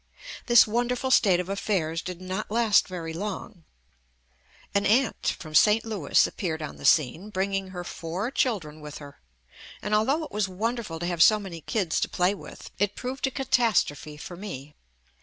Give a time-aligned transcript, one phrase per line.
[0.47, 3.65] This wonderful state of affairs did not last very long.
[4.73, 5.85] An aunt from St.
[5.85, 9.21] Louis appeared on the scene bringing her four children with her,
[9.79, 13.27] and although it was wonderful to have so many kids to play with it proved
[13.27, 14.73] a catastrophe for me.